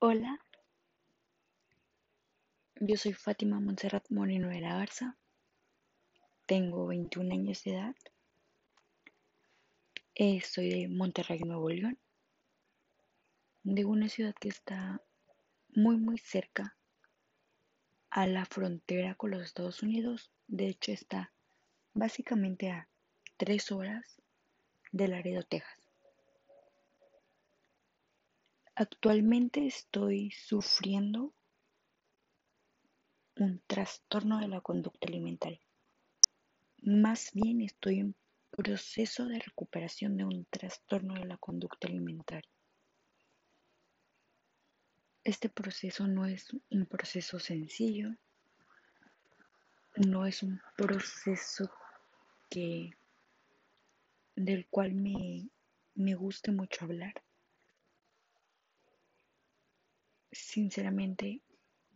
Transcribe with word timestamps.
Hola, 0.00 0.38
yo 2.76 2.96
soy 2.96 3.14
Fátima 3.14 3.58
Montserrat 3.58 4.08
Moreno 4.10 4.46
de 4.46 4.60
la 4.60 4.78
Garza, 4.78 5.18
tengo 6.46 6.86
21 6.86 7.34
años 7.34 7.64
de 7.64 7.72
edad, 7.72 7.96
eh, 10.14 10.40
soy 10.40 10.70
de 10.70 10.86
Monterrey, 10.86 11.40
Nuevo 11.40 11.68
León, 11.68 11.98
de 13.64 13.84
una 13.84 14.08
ciudad 14.08 14.36
que 14.40 14.50
está 14.50 15.02
muy 15.70 15.96
muy 15.96 16.18
cerca 16.18 16.76
a 18.10 18.28
la 18.28 18.44
frontera 18.44 19.16
con 19.16 19.32
los 19.32 19.42
Estados 19.42 19.82
Unidos, 19.82 20.30
de 20.46 20.68
hecho 20.68 20.92
está 20.92 21.32
básicamente 21.92 22.70
a 22.70 22.88
tres 23.36 23.72
horas 23.72 24.22
de 24.92 25.08
Laredo, 25.08 25.42
Texas. 25.42 25.77
Actualmente 28.80 29.66
estoy 29.66 30.30
sufriendo 30.30 31.34
un 33.34 33.60
trastorno 33.66 34.38
de 34.38 34.46
la 34.46 34.60
conducta 34.60 35.08
alimentaria. 35.08 35.58
Más 36.82 37.32
bien 37.32 37.60
estoy 37.60 37.98
en 37.98 38.14
proceso 38.52 39.26
de 39.26 39.40
recuperación 39.40 40.16
de 40.16 40.26
un 40.26 40.44
trastorno 40.44 41.14
de 41.14 41.24
la 41.24 41.38
conducta 41.38 41.88
alimentaria. 41.88 42.48
Este 45.24 45.48
proceso 45.48 46.06
no 46.06 46.26
es 46.26 46.46
un 46.70 46.86
proceso 46.86 47.40
sencillo, 47.40 48.14
no 49.96 50.24
es 50.24 50.44
un 50.44 50.60
proceso 50.76 51.68
que 52.48 52.92
del 54.36 54.68
cual 54.68 54.94
me, 54.94 55.48
me 55.96 56.14
guste 56.14 56.52
mucho 56.52 56.84
hablar. 56.84 57.24
Sinceramente, 60.38 61.42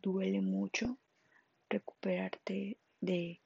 duele 0.03 0.41
mucho 0.41 0.98
recuperarte 1.71 2.77
de 3.01 3.41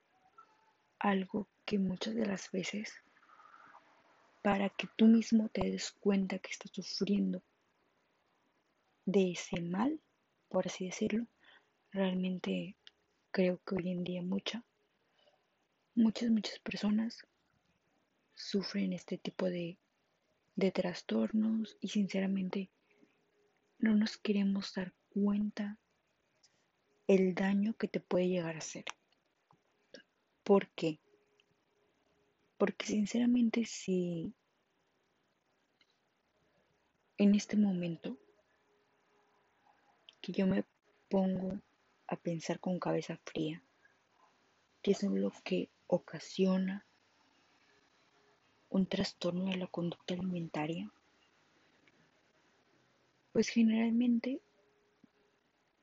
algo 0.98 1.48
que 1.66 1.78
muchas 1.78 2.14
de 2.14 2.24
las 2.24 2.50
veces 2.50 2.94
para 4.42 4.70
que 4.70 4.88
tú 4.96 5.06
mismo 5.06 5.50
te 5.50 5.70
des 5.70 5.92
cuenta 5.92 6.38
que 6.38 6.50
estás 6.50 6.70
sufriendo 6.72 7.42
de 9.04 9.32
ese 9.32 9.60
mal, 9.60 10.00
por 10.48 10.66
así 10.66 10.86
decirlo, 10.86 11.26
realmente 11.92 12.74
creo 13.30 13.60
que 13.64 13.74
hoy 13.76 13.90
en 13.90 14.02
día 14.02 14.22
mucha, 14.22 14.64
muchas, 15.94 16.30
muchas 16.30 16.58
personas 16.60 17.26
sufren 18.34 18.94
este 18.94 19.18
tipo 19.18 19.44
de, 19.44 19.78
de 20.56 20.72
trastornos 20.72 21.76
y 21.80 21.88
sinceramente 21.88 22.70
no 23.78 23.94
nos 23.94 24.16
queremos 24.16 24.72
dar 24.74 24.92
cuenta 25.10 25.78
el 27.06 27.34
daño 27.34 27.74
que 27.74 27.88
te 27.88 28.00
puede 28.00 28.28
llegar 28.28 28.56
a 28.56 28.58
hacer. 28.58 28.84
¿Por 30.42 30.68
qué? 30.70 31.00
Porque 32.58 32.86
sinceramente 32.86 33.64
si 33.64 34.34
en 37.18 37.34
este 37.34 37.56
momento 37.56 38.18
que 40.20 40.32
yo 40.32 40.46
me 40.46 40.64
pongo 41.08 41.60
a 42.08 42.16
pensar 42.16 42.60
con 42.60 42.78
cabeza 42.78 43.18
fría, 43.24 43.62
qué 44.82 44.92
es 44.92 45.02
lo 45.02 45.32
que 45.44 45.70
ocasiona 45.86 46.86
un 48.68 48.86
trastorno 48.86 49.46
de 49.46 49.56
la 49.56 49.66
conducta 49.68 50.14
alimentaria, 50.14 50.92
pues 53.36 53.50
generalmente 53.50 54.40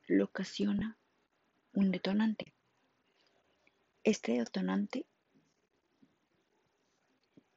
lo 0.08 0.24
ocasiona 0.24 0.98
un 1.72 1.92
detonante. 1.92 2.52
Este 4.02 4.32
detonante 4.32 5.06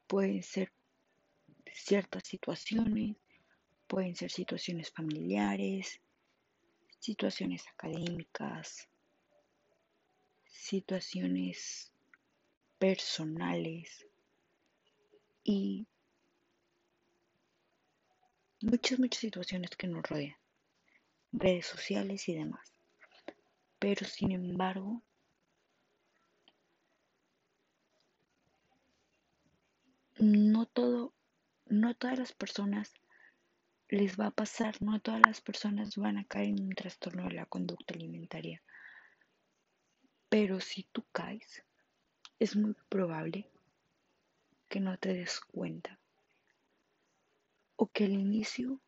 puede 0.05 0.43
ser 0.43 0.71
ciertas 1.73 2.27
situaciones, 2.27 3.15
pueden 3.87 4.15
ser 4.15 4.29
situaciones 4.29 4.91
familiares, 4.91 5.99
situaciones 6.99 7.67
académicas, 7.67 8.87
situaciones 10.45 11.91
personales 12.77 14.05
y 15.43 15.87
muchas, 18.61 18.99
muchas 18.99 19.19
situaciones 19.19 19.75
que 19.75 19.87
nos 19.87 20.03
rodean, 20.03 20.37
redes 21.31 21.65
sociales 21.65 22.27
y 22.27 22.35
demás. 22.35 22.73
Pero 23.79 24.05
sin 24.05 24.31
embargo, 24.31 25.03
no 30.19 30.65
todo, 30.65 31.13
no 31.67 31.95
todas 31.95 32.17
las 32.17 32.33
personas 32.33 32.93
les 33.89 34.19
va 34.19 34.27
a 34.27 34.31
pasar, 34.31 34.81
no 34.81 34.99
todas 34.99 35.21
las 35.25 35.41
personas 35.41 35.95
van 35.95 36.17
a 36.17 36.25
caer 36.25 36.47
en 36.47 36.63
un 36.63 36.75
trastorno 36.75 37.23
de 37.25 37.35
la 37.35 37.45
conducta 37.45 37.93
alimentaria. 37.93 38.61
Pero 40.29 40.59
si 40.59 40.83
tú 40.91 41.05
caes, 41.11 41.63
es 42.39 42.55
muy 42.55 42.75
probable 42.89 43.49
que 44.67 44.79
no 44.79 44.97
te 44.97 45.13
des 45.13 45.39
cuenta 45.39 45.97
o 47.77 47.87
que 47.87 48.05
al 48.05 48.11
inicio 48.11 48.81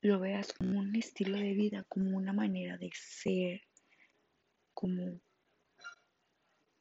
lo 0.00 0.18
veas 0.20 0.52
como 0.52 0.80
un 0.80 0.94
estilo 0.96 1.38
de 1.38 1.54
vida, 1.54 1.84
como 1.88 2.16
una 2.16 2.32
manera 2.32 2.76
de 2.76 2.90
ser, 2.94 3.62
como, 4.74 5.20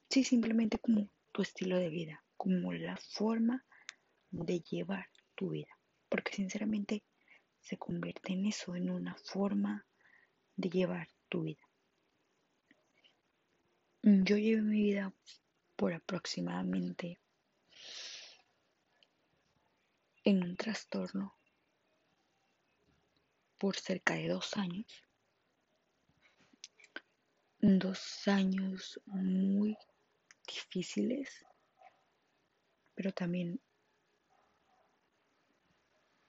sí, 0.10 0.24
simplemente 0.24 0.80
como 0.80 1.10
tu 1.32 1.42
estilo 1.42 1.78
de 1.78 1.90
vida, 1.90 2.24
como 2.36 2.74
la 2.74 2.98
forma 2.98 3.66
de 4.32 4.60
llevar 4.60 5.08
tu 5.36 5.50
vida. 5.50 5.72
Porque 6.10 6.34
sinceramente 6.34 7.04
se 7.62 7.78
convierte 7.78 8.34
en 8.34 8.46
eso, 8.46 8.76
en 8.76 8.90
una 8.90 9.16
forma 9.16 9.86
de 10.56 10.70
llevar 10.70 11.08
tu 11.30 11.44
vida. 11.44 11.62
Yo 14.02 14.38
llevo 14.38 14.64
mi 14.64 14.84
vida 14.84 15.14
por 15.76 15.94
aproximadamente 15.94 17.20
en 20.28 20.44
un 20.44 20.58
trastorno 20.58 21.34
por 23.58 23.78
cerca 23.78 24.16
de 24.16 24.28
dos 24.28 24.58
años. 24.58 25.06
Dos 27.62 28.28
años 28.28 29.00
muy 29.06 29.78
difíciles, 30.46 31.46
pero 32.94 33.14
también 33.14 33.62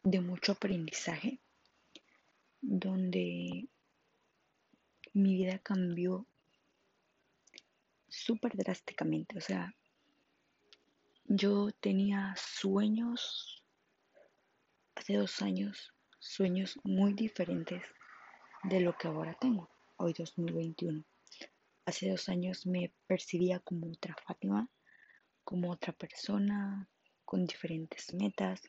de 0.04 0.20
mucho 0.20 0.52
aprendizaje, 0.52 1.40
donde 2.60 3.68
mi 5.12 5.34
vida 5.34 5.58
cambió 5.58 6.24
súper 8.06 8.56
drásticamente. 8.56 9.36
O 9.36 9.40
sea, 9.40 9.74
yo 11.24 11.72
tenía 11.80 12.32
sueños 12.36 13.57
hace 15.08 15.16
dos 15.16 15.40
años 15.40 15.94
sueños 16.18 16.78
muy 16.84 17.14
diferentes 17.14 17.82
de 18.64 18.80
lo 18.80 18.94
que 18.98 19.08
ahora 19.08 19.34
tengo, 19.40 19.70
hoy 19.96 20.12
2021. 20.12 21.02
Hace 21.86 22.10
dos 22.10 22.28
años 22.28 22.66
me 22.66 22.92
percibía 23.06 23.58
como 23.60 23.90
otra 23.90 24.14
Fátima, 24.26 24.68
como 25.44 25.70
otra 25.70 25.94
persona, 25.94 26.90
con 27.24 27.46
diferentes 27.46 28.12
metas, 28.12 28.60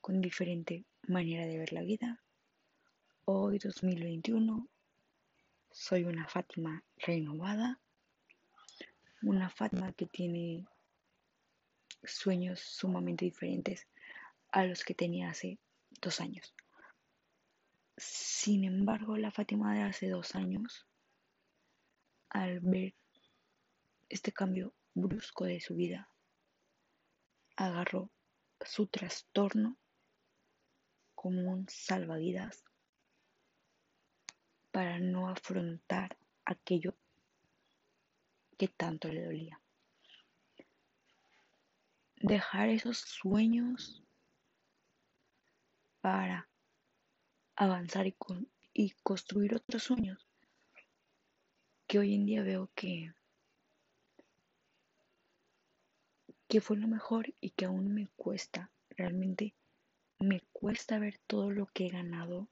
con 0.00 0.22
diferente 0.22 0.86
manera 1.02 1.44
de 1.44 1.58
ver 1.58 1.74
la 1.74 1.82
vida. 1.82 2.22
Hoy 3.26 3.58
2021 3.58 4.66
soy 5.72 6.04
una 6.04 6.26
Fátima 6.26 6.82
renovada, 6.96 7.78
una 9.20 9.50
Fátima 9.50 9.92
que 9.92 10.06
tiene 10.06 10.64
sueños 12.02 12.60
sumamente 12.60 13.26
diferentes 13.26 13.86
a 14.50 14.64
los 14.64 14.84
que 14.84 14.94
tenía 14.94 15.30
hace 15.30 15.58
dos 16.00 16.20
años. 16.20 16.54
Sin 17.96 18.64
embargo, 18.64 19.16
la 19.16 19.30
Fátima 19.30 19.74
de 19.74 19.82
hace 19.82 20.08
dos 20.08 20.34
años, 20.34 20.86
al 22.28 22.60
ver 22.60 22.94
este 24.08 24.32
cambio 24.32 24.74
brusco 24.94 25.44
de 25.44 25.60
su 25.60 25.74
vida, 25.74 26.10
agarró 27.56 28.10
su 28.60 28.86
trastorno 28.86 29.78
como 31.14 31.50
un 31.50 31.66
salvavidas 31.68 32.64
para 34.70 34.98
no 34.98 35.28
afrontar 35.30 36.18
aquello 36.44 36.94
que 38.58 38.68
tanto 38.68 39.08
le 39.08 39.24
dolía. 39.24 39.60
Dejar 42.16 42.68
esos 42.68 42.98
sueños 42.98 44.05
para 46.06 46.48
avanzar 47.56 48.06
y, 48.06 48.14
y 48.72 48.90
construir 49.02 49.56
otros 49.56 49.82
sueños 49.82 50.24
que 51.88 51.98
hoy 51.98 52.14
en 52.14 52.26
día 52.26 52.44
veo 52.44 52.70
que, 52.76 53.12
que 56.46 56.60
fue 56.60 56.76
lo 56.76 56.86
mejor 56.86 57.34
y 57.40 57.50
que 57.50 57.64
aún 57.64 57.92
me 57.92 58.06
cuesta, 58.14 58.70
realmente 58.90 59.52
me 60.20 60.42
cuesta 60.52 61.00
ver 61.00 61.18
todo 61.26 61.50
lo 61.50 61.66
que 61.66 61.86
he 61.86 61.90
ganado 61.90 62.46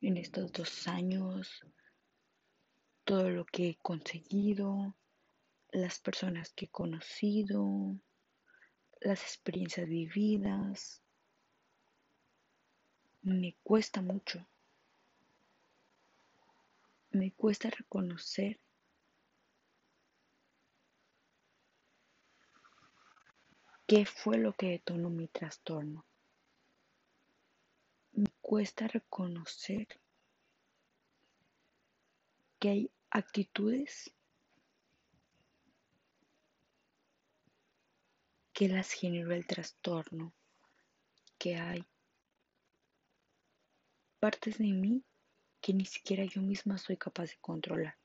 en 0.00 0.16
estos 0.16 0.50
dos 0.50 0.88
años, 0.88 1.64
todo 3.04 3.30
lo 3.30 3.44
que 3.44 3.68
he 3.68 3.76
conseguido, 3.76 4.92
las 5.70 6.00
personas 6.00 6.52
que 6.52 6.64
he 6.64 6.68
conocido, 6.68 7.96
las 9.00 9.22
experiencias 9.22 9.86
vividas. 9.86 11.05
Me 13.26 13.56
cuesta 13.64 14.02
mucho. 14.02 14.46
Me 17.10 17.32
cuesta 17.32 17.68
reconocer 17.70 18.60
qué 23.88 24.06
fue 24.06 24.38
lo 24.38 24.52
que 24.52 24.68
detonó 24.68 25.10
mi 25.10 25.26
trastorno. 25.26 26.06
Me 28.12 28.28
cuesta 28.40 28.86
reconocer 28.86 29.88
que 32.60 32.68
hay 32.68 32.90
actitudes 33.10 34.14
que 38.52 38.68
las 38.68 38.92
generó 38.92 39.32
el 39.32 39.48
trastorno, 39.48 40.32
que 41.38 41.56
hay 41.56 41.84
partes 44.26 44.58
de 44.58 44.72
mí 44.72 45.04
que 45.60 45.72
ni 45.72 45.84
siquiera 45.84 46.24
yo 46.24 46.42
misma 46.42 46.78
soy 46.78 46.96
capaz 46.96 47.30
de 47.30 47.38
controlar. 47.40 47.96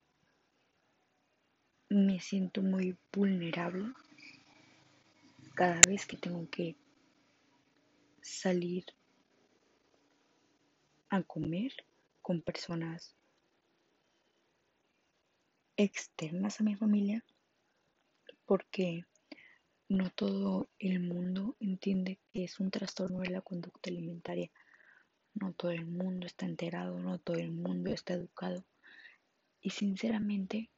Me 1.89 2.19
siento 2.19 2.61
muy 2.61 2.95
vulnerable 3.11 3.91
cada 5.55 5.81
vez 5.87 6.05
que 6.05 6.17
tengo 6.17 6.47
que 6.47 6.77
salir 8.21 8.85
a 11.09 11.23
comer 11.23 11.71
con 12.21 12.43
personas 12.43 13.17
externas 15.75 16.61
a 16.61 16.63
mi 16.63 16.75
familia 16.75 17.25
porque 18.45 19.05
no 19.89 20.11
todo 20.11 20.69
el 20.77 20.99
mundo 20.99 21.57
entiende 21.59 22.19
que 22.31 22.43
es 22.43 22.59
un 22.59 22.69
trastorno 22.69 23.21
de 23.21 23.31
la 23.31 23.41
conducta 23.41 23.89
alimentaria. 23.89 24.51
No 25.33 25.53
todo 25.53 25.71
el 25.71 25.85
mundo 25.85 26.27
está 26.27 26.45
enterado, 26.45 26.99
no 26.99 27.19
todo 27.19 27.37
el 27.37 27.51
mundo 27.51 27.91
está 27.91 28.13
educado. 28.13 28.63
Y 29.61 29.69
sinceramente, 29.71 30.69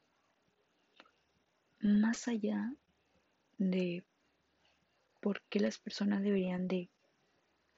más 1.80 2.28
allá 2.28 2.72
de 3.58 4.04
por 5.20 5.42
qué 5.42 5.60
las 5.60 5.78
personas 5.78 6.22
deberían 6.22 6.68
de 6.68 6.88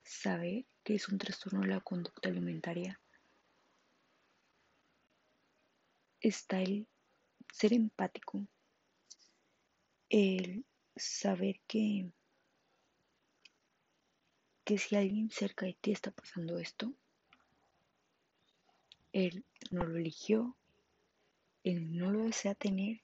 saber 0.02 0.64
que 0.84 0.94
es 0.94 1.08
un 1.08 1.18
trastorno 1.18 1.60
de 1.60 1.68
la 1.68 1.80
conducta 1.80 2.28
alimentaria, 2.28 3.00
está 6.20 6.60
el 6.60 6.86
ser 7.52 7.72
empático, 7.72 8.46
el 10.08 10.64
saber 10.94 11.60
que, 11.66 12.10
que 14.66 14.78
si 14.78 14.96
alguien 14.96 15.30
cerca 15.30 15.64
de 15.64 15.74
ti 15.74 15.92
está 15.92 16.10
pasando 16.10 16.58
esto, 16.58 16.92
él 19.12 19.46
no 19.70 19.84
lo 19.84 19.96
eligió, 19.96 20.56
él 21.62 21.96
no 21.96 22.10
lo 22.10 22.24
desea 22.24 22.56
tener, 22.56 23.00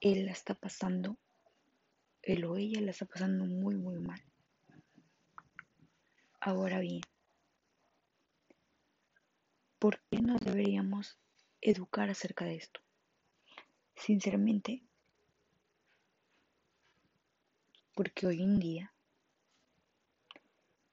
él 0.00 0.26
la 0.26 0.32
está 0.32 0.54
pasando, 0.54 1.16
él 2.20 2.44
o 2.44 2.58
ella 2.58 2.82
la 2.82 2.90
está 2.90 3.06
pasando 3.06 3.46
muy, 3.46 3.74
muy 3.74 3.98
mal. 4.00 4.22
Ahora 6.38 6.80
bien, 6.80 7.00
¿por 9.78 9.98
qué 10.10 10.20
nos 10.20 10.42
deberíamos 10.42 11.18
educar 11.62 12.10
acerca 12.10 12.44
de 12.44 12.56
esto? 12.56 12.82
Sinceramente, 13.94 14.85
porque 17.96 18.26
hoy 18.26 18.42
en 18.42 18.58
día, 18.60 18.92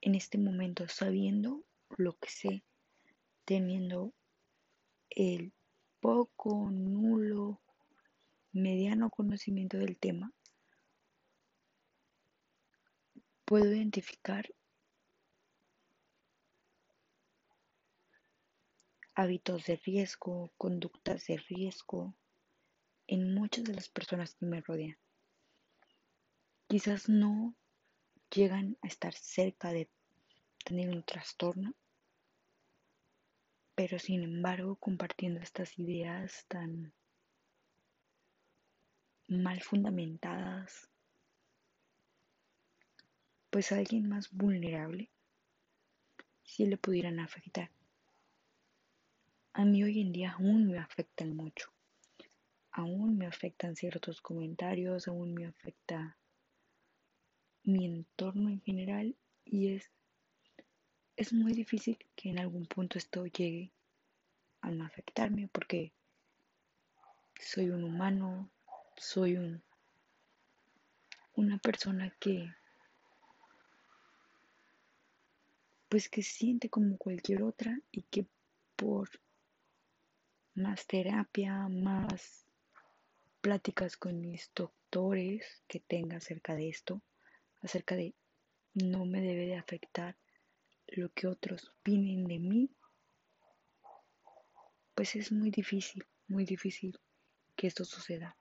en 0.00 0.14
este 0.14 0.38
momento, 0.38 0.88
sabiendo 0.88 1.62
lo 1.98 2.14
que 2.14 2.30
sé, 2.30 2.64
teniendo 3.44 4.14
el 5.10 5.52
poco, 6.00 6.70
nulo, 6.70 7.60
mediano 8.52 9.10
conocimiento 9.10 9.76
del 9.76 9.98
tema, 9.98 10.32
puedo 13.44 13.66
identificar 13.66 14.48
hábitos 19.14 19.66
de 19.66 19.76
riesgo, 19.76 20.50
conductas 20.56 21.26
de 21.26 21.36
riesgo, 21.36 22.14
en 23.06 23.34
muchas 23.34 23.64
de 23.64 23.74
las 23.74 23.90
personas 23.90 24.36
que 24.36 24.46
me 24.46 24.62
rodean. 24.62 25.03
Quizás 26.66 27.08
no 27.08 27.54
llegan 28.30 28.76
a 28.82 28.86
estar 28.86 29.14
cerca 29.14 29.72
de 29.72 29.88
tener 30.64 30.88
un 30.90 31.02
trastorno, 31.02 31.74
pero 33.74 33.98
sin 33.98 34.22
embargo 34.22 34.76
compartiendo 34.76 35.40
estas 35.40 35.78
ideas 35.78 36.44
tan 36.48 36.92
mal 39.28 39.60
fundamentadas, 39.62 40.88
pues 43.50 43.72
alguien 43.72 44.08
más 44.08 44.30
vulnerable 44.32 45.10
si 46.42 46.66
le 46.66 46.76
pudieran 46.76 47.20
afectar. 47.20 47.70
A 49.52 49.64
mí 49.64 49.84
hoy 49.84 50.00
en 50.00 50.12
día 50.12 50.32
aún 50.32 50.66
me 50.66 50.78
afectan 50.78 51.36
mucho 51.36 51.74
aún 52.74 53.16
me 53.16 53.26
afectan 53.26 53.76
ciertos 53.76 54.20
comentarios, 54.20 55.06
aún 55.06 55.32
me 55.32 55.46
afecta 55.46 56.16
mi 57.64 57.86
entorno 57.86 58.50
en 58.50 58.60
general 58.60 59.16
y 59.44 59.74
es, 59.74 59.90
es 61.16 61.32
muy 61.32 61.52
difícil 61.52 61.98
que 62.14 62.30
en 62.30 62.38
algún 62.38 62.66
punto 62.66 62.98
esto 62.98 63.26
llegue 63.26 63.70
a 64.60 64.70
no 64.70 64.84
afectarme 64.84 65.48
porque 65.48 65.92
soy 67.40 67.70
un 67.70 67.84
humano, 67.84 68.50
soy 68.96 69.36
un, 69.36 69.62
una 71.34 71.58
persona 71.58 72.14
que 72.20 72.54
pues 75.88 76.08
que 76.08 76.22
siente 76.22 76.68
como 76.68 76.96
cualquier 76.96 77.42
otra 77.42 77.78
y 77.92 78.02
que 78.02 78.26
por 78.76 79.08
más 80.54 80.86
terapia, 80.86 81.68
más 81.68 82.44
pláticas 83.40 83.96
con 83.96 84.20
mis 84.20 84.50
doctores 84.54 85.62
que 85.68 85.80
tenga 85.80 86.16
acerca 86.16 86.54
de 86.54 86.68
esto, 86.68 87.00
acerca 87.64 87.96
de 87.96 88.14
no 88.74 89.06
me 89.06 89.20
debe 89.20 89.46
de 89.46 89.56
afectar 89.56 90.16
lo 90.88 91.10
que 91.12 91.26
otros 91.26 91.70
opinen 91.80 92.26
de 92.26 92.38
mí, 92.38 92.70
pues 94.94 95.16
es 95.16 95.32
muy 95.32 95.50
difícil, 95.50 96.04
muy 96.28 96.44
difícil 96.44 96.98
que 97.56 97.66
esto 97.66 97.84
suceda. 97.84 98.36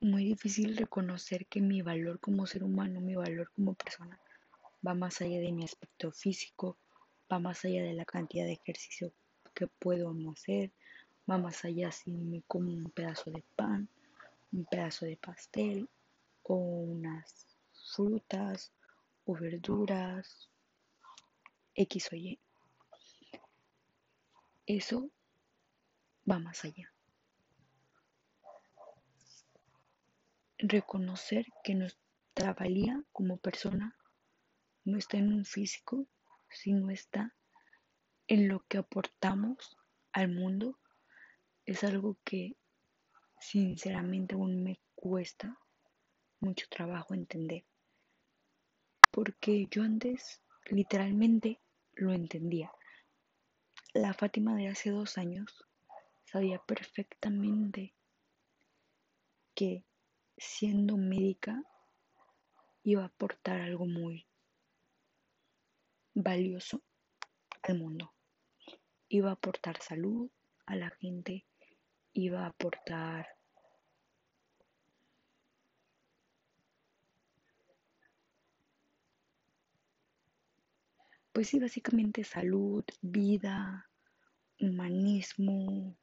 Muy 0.00 0.24
difícil 0.24 0.76
reconocer 0.76 1.46
que 1.46 1.60
mi 1.60 1.82
valor 1.82 2.18
como 2.20 2.46
ser 2.46 2.64
humano, 2.64 3.00
mi 3.00 3.14
valor 3.14 3.50
como 3.52 3.74
persona, 3.74 4.18
va 4.86 4.94
más 4.94 5.20
allá 5.20 5.40
de 5.40 5.52
mi 5.52 5.64
aspecto 5.64 6.12
físico, 6.12 6.78
va 7.30 7.38
más 7.38 7.64
allá 7.64 7.82
de 7.82 7.92
la 7.92 8.04
cantidad 8.04 8.44
de 8.44 8.52
ejercicio 8.52 9.12
que 9.54 9.66
puedo 9.66 10.14
hacer, 10.32 10.72
va 11.28 11.36
más 11.36 11.64
allá 11.64 11.90
si 11.90 12.12
me 12.12 12.42
como 12.42 12.72
un 12.72 12.90
pedazo 12.90 13.30
de 13.30 13.42
pan, 13.56 13.88
un 14.52 14.64
pedazo 14.64 15.04
de 15.04 15.16
pastel 15.16 15.88
o 16.48 16.54
unas 16.54 17.46
frutas 17.94 18.72
o 19.24 19.34
verduras, 19.34 20.48
X 21.74 22.08
o 22.12 22.16
Y. 22.16 22.40
Eso 24.66 25.10
va 26.28 26.38
más 26.38 26.64
allá. 26.64 26.92
Reconocer 30.58 31.46
que 31.62 31.74
nuestra 31.74 32.54
valía 32.54 33.02
como 33.12 33.36
persona 33.36 33.96
no 34.84 34.98
está 34.98 35.18
en 35.18 35.32
un 35.32 35.44
físico, 35.44 36.06
sino 36.50 36.90
está 36.90 37.34
en 38.26 38.48
lo 38.48 38.64
que 38.68 38.78
aportamos 38.78 39.76
al 40.12 40.28
mundo 40.28 40.78
es 41.66 41.84
algo 41.84 42.16
que 42.24 42.56
sinceramente 43.38 44.34
aún 44.34 44.62
me 44.62 44.80
cuesta 44.94 45.58
mucho 46.40 46.66
trabajo 46.68 47.14
entender. 47.14 47.64
porque 49.10 49.66
yo 49.70 49.82
antes 49.82 50.42
literalmente 50.70 51.60
lo 51.94 52.12
entendía. 52.12 52.70
La 53.94 54.14
Fátima 54.14 54.54
de 54.54 54.68
hace 54.68 54.90
dos 54.90 55.18
años 55.18 55.64
sabía 56.24 56.58
perfectamente 56.60 57.94
que 59.54 59.84
siendo 60.36 60.96
médica 60.96 61.62
iba 62.84 63.02
a 63.02 63.06
aportar 63.06 63.60
algo 63.60 63.86
muy 63.86 64.26
valioso 66.14 66.82
al 67.62 67.78
mundo. 67.78 68.14
Iba 69.08 69.30
a 69.30 69.32
aportar 69.32 69.82
salud 69.82 70.30
a 70.66 70.76
la 70.76 70.90
gente, 70.90 71.46
iba 72.12 72.44
a 72.44 72.48
aportar 72.48 73.37
pues 81.38 81.50
sí, 81.50 81.60
básicamente 81.60 82.24
salud, 82.24 82.84
vida, 83.00 83.88
humanismo, 84.58 85.96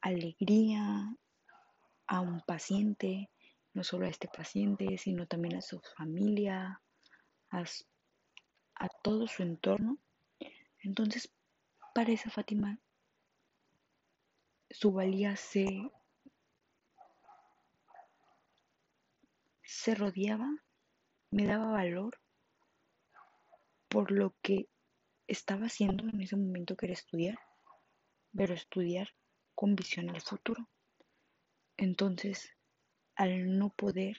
alegría 0.00 1.16
a 2.06 2.20
un 2.20 2.40
paciente, 2.42 3.28
no 3.74 3.82
solo 3.82 4.06
a 4.06 4.08
este 4.08 4.28
paciente, 4.28 4.98
sino 4.98 5.26
también 5.26 5.56
a 5.56 5.62
su 5.62 5.80
familia, 5.96 6.80
a, 7.50 7.64
a 8.76 8.88
todo 9.02 9.26
su 9.26 9.42
entorno. 9.42 9.98
Entonces, 10.78 11.28
para 11.92 12.12
esa 12.12 12.30
Fátima, 12.30 12.78
su 14.70 14.92
valía 14.92 15.34
se, 15.34 15.90
se 19.64 19.96
rodeaba, 19.96 20.48
me 21.32 21.46
daba 21.46 21.72
valor 21.72 22.20
por 23.96 24.10
lo 24.10 24.34
que 24.42 24.68
estaba 25.26 25.68
haciendo 25.68 26.06
en 26.06 26.20
ese 26.20 26.36
momento 26.36 26.76
que 26.76 26.84
era 26.84 26.92
estudiar, 26.92 27.38
pero 28.36 28.52
estudiar 28.52 29.08
con 29.54 29.74
visión 29.74 30.10
al 30.10 30.20
futuro. 30.20 30.68
Entonces, 31.78 32.50
al 33.14 33.56
no 33.56 33.70
poder, 33.70 34.18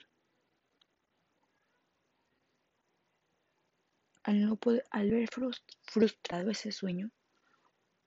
al 4.24 4.44
no 4.44 4.56
poder, 4.56 4.84
al 4.90 5.10
ver 5.12 5.28
frustrado 5.82 6.50
ese 6.50 6.72
sueño, 6.72 7.12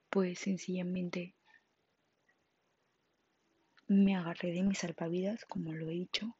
pues 0.09 0.39
sencillamente 0.39 1.37
me 3.87 4.17
agarré 4.17 4.51
de 4.51 4.63
mis 4.63 4.79
salvavidas, 4.79 5.45
como 5.45 5.71
lo 5.71 5.87
he 5.87 5.93
dicho, 5.93 6.37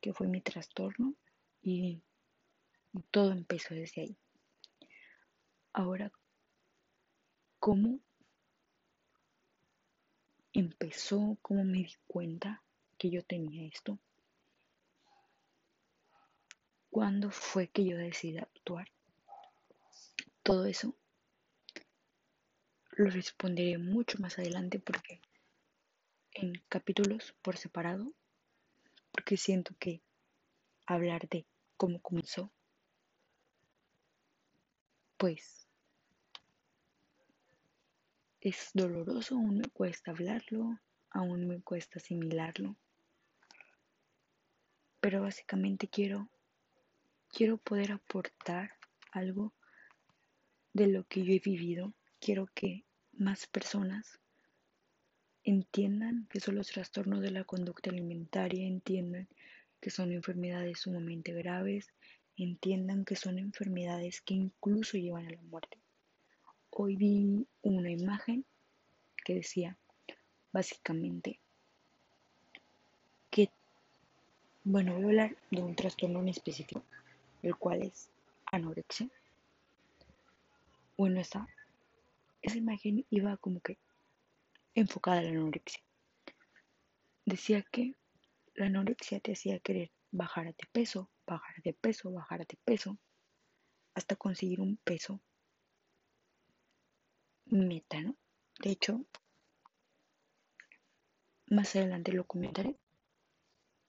que 0.00 0.14
fue 0.14 0.26
mi 0.26 0.40
trastorno, 0.40 1.14
y 1.60 2.02
todo 3.10 3.32
empezó 3.32 3.74
desde 3.74 4.00
ahí. 4.00 4.18
Ahora, 5.76 6.12
¿cómo 7.58 7.98
empezó? 10.52 11.36
¿Cómo 11.42 11.64
me 11.64 11.78
di 11.78 11.92
cuenta 12.06 12.62
que 12.96 13.10
yo 13.10 13.24
tenía 13.24 13.66
esto? 13.66 13.98
¿Cuándo 16.90 17.32
fue 17.32 17.66
que 17.66 17.84
yo 17.84 17.96
decidí 17.96 18.38
actuar? 18.38 18.86
Todo 20.44 20.66
eso 20.66 20.94
lo 22.92 23.10
responderé 23.10 23.76
mucho 23.76 24.18
más 24.20 24.38
adelante 24.38 24.78
porque 24.78 25.20
en 26.34 26.52
capítulos 26.68 27.34
por 27.42 27.56
separado, 27.56 28.12
porque 29.10 29.36
siento 29.36 29.74
que 29.80 30.02
hablar 30.86 31.28
de 31.28 31.46
cómo 31.76 32.00
comenzó, 32.00 32.52
pues 35.16 35.63
es 38.44 38.72
doloroso, 38.74 39.36
aún 39.36 39.56
me 39.56 39.68
cuesta 39.70 40.10
hablarlo, 40.10 40.78
aún 41.10 41.48
me 41.48 41.62
cuesta 41.62 41.98
asimilarlo. 41.98 42.76
Pero 45.00 45.22
básicamente 45.22 45.88
quiero 45.88 46.28
quiero 47.30 47.56
poder 47.56 47.92
aportar 47.92 48.76
algo 49.12 49.54
de 50.74 50.88
lo 50.88 51.04
que 51.04 51.24
yo 51.24 51.32
he 51.32 51.40
vivido. 51.40 51.94
Quiero 52.20 52.46
que 52.54 52.84
más 53.12 53.46
personas 53.46 54.20
entiendan 55.42 56.26
que 56.28 56.38
son 56.38 56.56
los 56.56 56.68
trastornos 56.68 57.22
de 57.22 57.30
la 57.30 57.44
conducta 57.44 57.88
alimentaria, 57.88 58.66
entiendan 58.66 59.26
que 59.80 59.88
son 59.88 60.12
enfermedades 60.12 60.80
sumamente 60.80 61.32
graves, 61.32 61.88
entiendan 62.36 63.06
que 63.06 63.16
son 63.16 63.38
enfermedades 63.38 64.20
que 64.20 64.34
incluso 64.34 64.98
llevan 64.98 65.26
a 65.26 65.30
la 65.30 65.42
muerte 65.42 65.83
hoy 66.76 66.96
vi 66.96 67.46
una 67.62 67.88
imagen 67.88 68.44
que 69.24 69.36
decía 69.36 69.78
básicamente 70.52 71.38
que, 73.30 73.48
bueno, 74.64 74.94
voy 74.94 75.02
a 75.02 75.06
hablar 75.06 75.36
de 75.52 75.62
un 75.62 75.76
trastorno 75.76 76.18
en 76.20 76.30
específico, 76.30 76.82
el 77.42 77.54
cual 77.56 77.82
es 77.82 78.10
anorexia. 78.46 79.08
Bueno, 80.96 81.20
esa, 81.20 81.46
esa 82.42 82.56
imagen 82.56 83.06
iba 83.08 83.36
como 83.36 83.60
que 83.60 83.78
enfocada 84.74 85.20
a 85.20 85.22
la 85.22 85.30
anorexia. 85.30 85.80
Decía 87.24 87.62
que 87.62 87.94
la 88.54 88.66
anorexia 88.66 89.20
te 89.20 89.32
hacía 89.32 89.60
querer 89.60 89.92
bajar 90.10 90.46
de 90.46 90.66
peso, 90.72 91.08
bajar 91.24 91.62
de 91.62 91.72
peso, 91.72 92.10
bajar 92.10 92.44
de 92.44 92.58
peso, 92.64 92.98
hasta 93.94 94.16
conseguir 94.16 94.60
un 94.60 94.76
peso 94.78 95.20
meta, 97.46 98.00
¿no? 98.00 98.16
De 98.60 98.70
hecho, 98.70 99.04
más 101.46 101.76
adelante 101.76 102.12
lo 102.12 102.24
comentaré, 102.24 102.76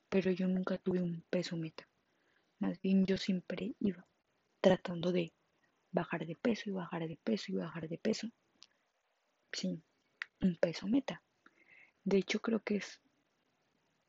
pero 0.09 0.31
yo 0.31 0.47
nunca 0.47 0.77
tuve 0.77 1.01
un 1.01 1.23
peso 1.29 1.55
meta. 1.57 1.87
Más 2.59 2.81
bien 2.81 3.05
yo 3.05 3.17
siempre 3.17 3.75
iba 3.79 4.05
tratando 4.61 5.11
de 5.11 5.33
bajar 5.91 6.25
de 6.25 6.35
peso 6.35 6.69
y 6.69 6.73
bajar 6.73 7.07
de 7.07 7.17
peso 7.17 7.51
y 7.51 7.55
bajar 7.55 7.87
de 7.87 7.97
peso 7.97 8.27
sin 9.51 9.83
un 10.41 10.55
peso 10.57 10.87
meta. 10.87 11.21
De 12.03 12.17
hecho, 12.17 12.39
creo 12.39 12.61
que 12.61 12.77
es 12.77 12.99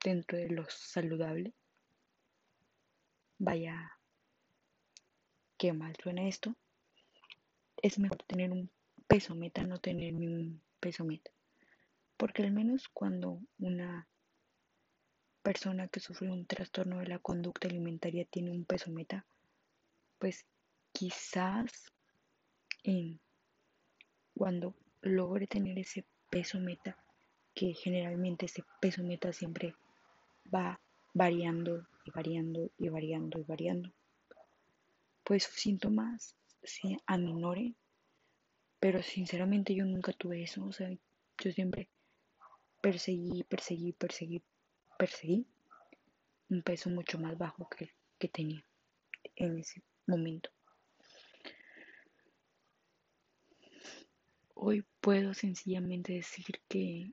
dentro 0.03 0.38
de 0.38 0.50
lo 0.50 0.69
saludable. 0.69 1.55
Vaya, 3.38 3.99
qué 5.57 5.73
mal 5.73 5.97
suena 6.03 6.29
esto. 6.29 6.55
Es 7.83 7.99
mejor 7.99 8.23
tener 8.25 8.50
un 8.50 8.71
peso 9.07 9.35
meta, 9.35 9.63
no 9.63 9.79
tener 9.79 10.13
ni 10.15 10.27
un 10.27 10.63
peso 10.81 11.05
meta. 11.05 11.31
Porque 12.17 12.43
al 12.43 12.53
menos 12.53 12.89
cuando 12.89 13.41
una 13.59 14.09
persona 15.43 15.89
que 15.89 16.01
sufre 16.01 16.31
un 16.31 16.47
trastorno 16.47 16.99
de 16.99 17.07
la 17.07 17.19
conducta 17.19 17.69
alimentaria 17.69 18.25
tiene 18.25 18.51
un 18.51 18.65
peso 18.65 18.91
meta, 18.91 19.25
pues 20.19 20.45
quizás 20.93 21.93
cuando 24.35 24.75
logre 25.03 25.47
tener 25.47 25.79
ese 25.79 26.05
peso 26.31 26.59
meta, 26.61 26.97
que 27.55 27.73
generalmente 27.75 28.47
ese 28.47 28.65
peso 28.81 29.03
meta 29.03 29.33
siempre 29.33 29.75
va 30.55 30.81
variando 31.15 31.87
y 32.05 32.11
variando 32.11 32.71
y 32.79 32.89
variando 32.89 33.39
y 33.41 33.43
variando, 33.43 33.93
pues 35.25 35.45
sus 35.45 35.55
síntomas 35.55 36.37
se 36.63 36.99
aminoren 37.07 37.75
pero 38.80 39.02
sinceramente 39.02 39.75
yo 39.75 39.85
nunca 39.85 40.12
tuve 40.12 40.42
eso, 40.42 40.64
o 40.64 40.73
sea, 40.73 40.90
yo 40.90 41.52
siempre 41.52 41.88
perseguí, 42.80 43.42
perseguí, 43.45 43.92
perseguí, 43.92 44.42
perseguí 44.99 45.47
un 46.49 46.62
peso 46.62 46.90
mucho 46.90 47.18
más 47.18 47.37
bajo 47.37 47.68
que, 47.68 47.90
que 48.18 48.28
tenía 48.28 48.64
en 49.35 49.59
ese 49.59 49.83
momento. 50.06 50.50
Hoy 54.54 54.85
puedo 55.00 55.35
sencillamente 55.35 56.14
decir 56.14 56.47
que 56.68 57.12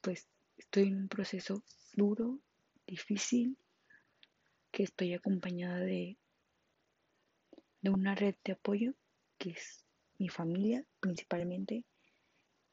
pues 0.00 0.28
estoy 0.56 0.88
en 0.88 0.96
un 1.02 1.08
proceso 1.08 1.62
duro, 1.94 2.40
difícil, 2.86 3.56
que 4.70 4.82
estoy 4.82 5.14
acompañada 5.14 5.78
de, 5.78 6.16
de 7.80 7.90
una 7.90 8.14
red 8.14 8.34
de 8.44 8.52
apoyo 8.52 8.94
que 9.38 9.50
es 9.50 9.84
mi 10.22 10.28
familia 10.28 10.86
principalmente, 11.00 11.84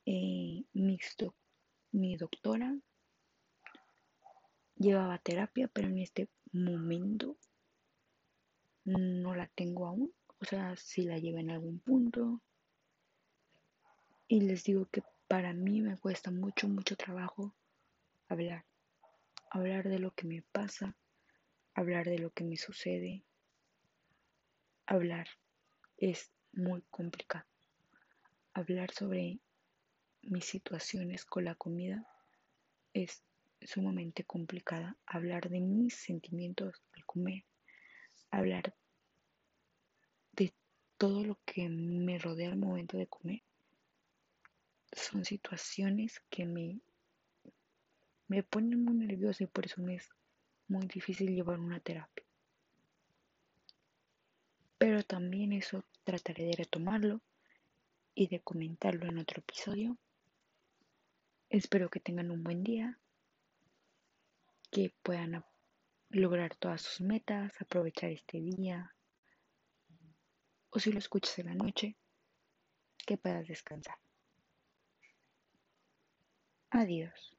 eh, 0.05 0.63
mi 1.91 2.15
doctora 2.15 2.77
llevaba 4.75 5.17
terapia, 5.17 5.67
pero 5.67 5.87
en 5.87 5.97
este 5.97 6.29
momento 6.51 7.37
no 8.85 9.33
la 9.33 9.47
tengo 9.47 9.87
aún, 9.87 10.13
o 10.39 10.45
sea, 10.45 10.75
si 10.75 11.01
la 11.05 11.17
lleva 11.17 11.39
en 11.39 11.49
algún 11.49 11.79
punto. 11.79 12.39
Y 14.27 14.41
les 14.41 14.63
digo 14.63 14.85
que 14.85 15.01
para 15.27 15.51
mí 15.51 15.81
me 15.81 15.97
cuesta 15.97 16.29
mucho, 16.29 16.67
mucho 16.67 16.95
trabajo 16.95 17.55
hablar, 18.27 18.63
hablar 19.49 19.89
de 19.89 19.97
lo 19.97 20.11
que 20.11 20.27
me 20.27 20.43
pasa, 20.43 20.95
hablar 21.73 22.05
de 22.05 22.19
lo 22.19 22.29
que 22.29 22.43
me 22.43 22.57
sucede, 22.57 23.25
hablar 24.85 25.27
es 25.97 26.31
muy 26.59 26.83
complicado. 26.89 27.45
Hablar 28.53 28.91
sobre 28.91 29.39
mis 30.21 30.45
situaciones 30.45 31.25
con 31.25 31.45
la 31.45 31.55
comida 31.55 32.05
es 32.93 33.23
sumamente 33.61 34.23
complicada. 34.23 34.97
Hablar 35.05 35.49
de 35.49 35.61
mis 35.61 35.95
sentimientos 35.95 36.81
al 36.93 37.05
comer, 37.05 37.45
hablar 38.31 38.75
de 40.33 40.53
todo 40.97 41.23
lo 41.23 41.39
que 41.45 41.69
me 41.69 42.17
rodea 42.17 42.51
al 42.51 42.57
momento 42.57 42.97
de 42.97 43.07
comer, 43.07 43.41
son 44.91 45.23
situaciones 45.23 46.21
que 46.29 46.45
me, 46.45 46.79
me 48.27 48.43
ponen 48.43 48.83
muy 48.83 48.95
nerviosa 48.95 49.43
y 49.43 49.47
por 49.47 49.65
eso 49.65 49.81
me 49.81 49.95
es 49.95 50.09
muy 50.67 50.85
difícil 50.87 51.33
llevar 51.33 51.59
una 51.59 51.79
terapia. 51.79 52.25
Pero 54.77 55.03
también 55.03 55.51
eso 55.53 55.83
trataré 56.09 56.45
de 56.45 56.53
retomarlo 56.53 57.21
y 58.15 58.25
de 58.29 58.39
comentarlo 58.39 59.05
en 59.05 59.19
otro 59.19 59.41
episodio. 59.41 59.95
Espero 61.51 61.91
que 61.91 61.99
tengan 61.99 62.31
un 62.31 62.43
buen 62.43 62.63
día, 62.63 62.99
que 64.71 64.91
puedan 65.03 65.45
lograr 66.09 66.55
todas 66.55 66.81
sus 66.81 67.01
metas, 67.01 67.53
aprovechar 67.61 68.09
este 68.09 68.39
día, 68.39 68.95
o 70.71 70.79
si 70.79 70.91
lo 70.91 70.97
escuchas 70.97 71.37
en 71.37 71.45
la 71.45 71.53
noche, 71.53 71.95
que 73.05 73.17
puedas 73.17 73.47
descansar. 73.47 73.99
Adiós. 76.71 77.38